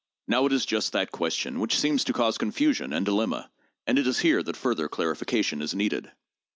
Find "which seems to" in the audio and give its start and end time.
1.59-2.11